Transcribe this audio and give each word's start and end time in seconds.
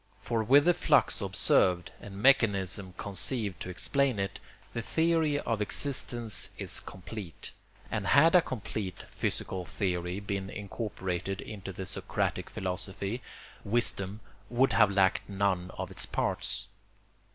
For 0.19 0.41
with 0.43 0.65
the 0.65 0.73
flux 0.73 1.21
observed, 1.21 1.91
and 2.01 2.19
mechanism 2.19 2.95
conceived 2.97 3.59
to 3.59 3.69
explain 3.69 4.17
it, 4.17 4.39
the 4.73 4.81
theory 4.81 5.39
of 5.39 5.61
existence 5.61 6.49
is 6.57 6.79
complete; 6.79 7.51
and 7.91 8.07
had 8.07 8.33
a 8.33 8.41
complete 8.41 9.03
physical 9.11 9.63
theory 9.63 10.19
been 10.19 10.49
incorporated 10.49 11.39
into 11.39 11.71
the 11.71 11.85
Socratic 11.85 12.49
philosophy, 12.49 13.21
wisdom 13.63 14.21
would 14.49 14.73
have 14.73 14.89
lacked 14.89 15.29
none 15.29 15.69
of 15.77 15.91
its 15.91 16.07
parts. 16.07 16.65